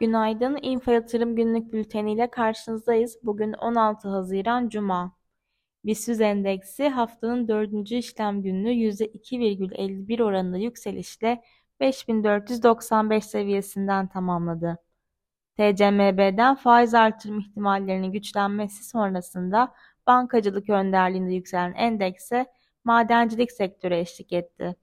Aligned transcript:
Günaydın, 0.00 0.58
İnfa 0.62 0.92
Yatırım 0.92 1.36
Günlük 1.36 1.72
Bülteni 1.72 2.12
ile 2.12 2.30
karşınızdayız. 2.30 3.18
Bugün 3.22 3.52
16 3.52 4.08
Haziran 4.08 4.68
Cuma. 4.68 5.16
BIST 5.84 6.20
endeksi 6.20 6.88
haftanın 6.88 7.48
dördüncü 7.48 7.94
işlem 7.94 8.42
gününü 8.42 8.70
%2,51 8.70 10.22
oranında 10.22 10.56
yükselişle 10.56 11.42
5495 11.80 13.24
seviyesinden 13.24 14.08
tamamladı. 14.08 14.78
TCMB'den 15.56 16.54
faiz 16.54 16.94
artırım 16.94 17.38
ihtimallerinin 17.38 18.12
güçlenmesi 18.12 18.84
sonrasında 18.84 19.74
bankacılık 20.06 20.70
önderliğinde 20.70 21.32
yükselen 21.34 21.72
endekse 21.72 22.46
madencilik 22.84 23.52
sektörü 23.52 23.94
eşlik 23.94 24.32
etti. 24.32 24.76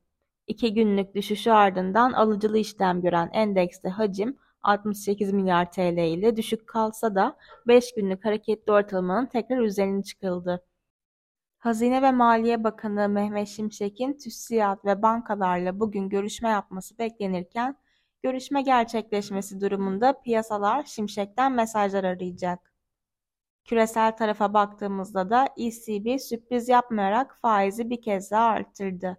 İki 0.48 0.74
günlük 0.74 1.16
düşüşü 1.16 1.52
ardından 1.52 2.12
alıcılı 2.14 2.58
işlem 2.58 3.02
gören 3.02 3.30
endekste 3.34 3.90
hacim 3.90 4.38
68 4.64 5.34
milyar 5.34 5.72
TL 5.72 5.98
ile 5.98 6.38
düşük 6.38 6.68
kalsa 6.68 7.16
da 7.16 7.38
5 7.68 7.94
günlük 7.96 8.26
hareketli 8.26 8.72
ortalamanın 8.72 9.26
tekrar 9.26 9.58
üzerine 9.58 10.04
çıkıldı. 10.04 10.66
Hazine 11.58 12.02
ve 12.02 12.12
Maliye 12.12 12.64
Bakanı 12.64 13.10
Mehmet 13.10 13.48
Şimşek'in 13.48 14.14
TÜSİAD 14.14 14.86
ve 14.86 15.02
bankalarla 15.02 15.80
bugün 15.80 16.10
görüşme 16.10 16.50
yapması 16.50 16.98
beklenirken, 16.98 17.76
görüşme 18.24 18.62
gerçekleşmesi 18.62 19.62
durumunda 19.62 20.22
piyasalar 20.22 20.84
Şimşek'ten 20.84 21.52
mesajlar 21.52 22.04
arayacak. 22.04 22.74
Küresel 23.66 24.18
tarafa 24.18 24.54
baktığımızda 24.54 25.30
da 25.30 25.48
ECB 25.58 26.20
sürpriz 26.20 26.70
yapmayarak 26.70 27.38
faizi 27.42 27.90
bir 27.90 28.02
kez 28.02 28.32
daha 28.32 28.46
arttırdı. 28.46 29.18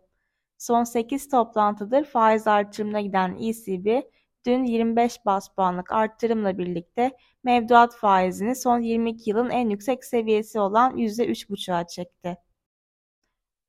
Son 0.59 0.84
8 0.84 1.29
toplantıdır 1.29 2.04
faiz 2.04 2.46
artırımına 2.46 3.01
giden 3.01 3.38
ECB, 3.38 4.02
dün 4.46 4.64
25 4.64 5.26
bas 5.26 5.48
puanlık 5.48 5.93
arttırımla 5.93 6.59
birlikte 6.59 7.10
mevduat 7.45 7.96
faizini 7.96 8.57
son 8.57 8.80
22 8.80 9.30
yılın 9.30 9.51
en 9.51 9.68
yüksek 9.68 10.04
seviyesi 10.04 10.60
olan 10.60 10.96
%3,5'a 10.96 11.87
çekti. 11.87 12.38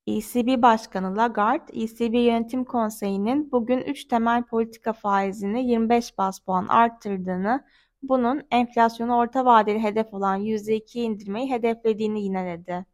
ECB 0.07 0.61
Başkanı 0.61 1.17
Lagarde, 1.17 1.83
ECB 1.83 2.13
Yönetim 2.13 2.65
Konseyi'nin 2.65 3.51
bugün 3.51 3.79
3 3.79 4.05
temel 4.05 4.43
politika 4.43 4.93
faizini 4.93 5.67
25 5.71 6.17
bas 6.17 6.39
puan 6.39 6.67
arttırdığını, 6.67 7.65
bunun 8.01 8.41
enflasyonu 8.51 9.15
orta 9.15 9.45
vadeli 9.45 9.83
hedef 9.83 10.13
olan 10.13 10.41
%2'ye 10.41 11.05
indirmeyi 11.05 11.51
hedeflediğini 11.51 12.23
yineledi. 12.23 12.85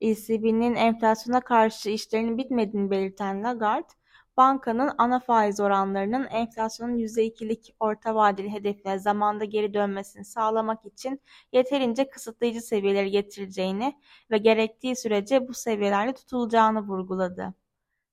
ECB'nin 0.00 0.74
enflasyona 0.74 1.40
karşı 1.40 1.90
işlerinin 1.90 2.38
bitmediğini 2.38 2.90
belirten 2.90 3.44
Lagarde, 3.44 3.88
bankanın 4.36 4.90
ana 4.98 5.20
faiz 5.20 5.60
oranlarının 5.60 6.26
enflasyonun 6.26 6.98
%2'lik 6.98 7.74
orta 7.80 8.14
vadeli 8.14 8.52
hedefine 8.52 8.98
zamanda 8.98 9.44
geri 9.44 9.74
dönmesini 9.74 10.24
sağlamak 10.24 10.84
için 10.86 11.20
yeterince 11.52 12.08
kısıtlayıcı 12.08 12.60
seviyeleri 12.60 13.10
getireceğini 13.10 14.00
ve 14.30 14.38
gerektiği 14.38 14.96
sürece 14.96 15.48
bu 15.48 15.54
seviyelerde 15.54 16.12
tutulacağını 16.14 16.80
vurguladı. 16.80 17.54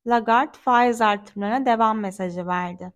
Lagarde 0.08 0.58
faiz 0.58 1.02
artırımlarına 1.02 1.66
devam 1.66 2.00
mesajı 2.00 2.48
verdi. 2.48 2.94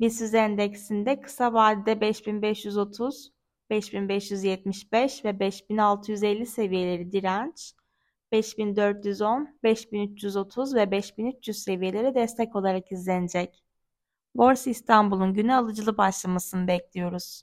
BIST 0.00 0.34
endeksinde 0.34 1.20
kısa 1.20 1.52
vadede 1.52 2.00
5530, 2.00 3.32
5575 3.70 5.24
ve 5.24 5.40
5650 5.40 6.46
seviyeleri 6.46 7.12
direnç, 7.12 7.74
5410, 8.34 9.58
5330 9.62 10.74
ve 10.74 10.90
5300 10.90 11.58
seviyeleri 11.62 12.14
destek 12.14 12.56
olarak 12.56 12.92
izlenecek. 12.92 13.64
Borsa 14.34 14.70
İstanbul'un 14.70 15.34
güne 15.34 15.56
alıcılı 15.56 15.96
başlamasını 15.98 16.66
bekliyoruz. 16.68 17.42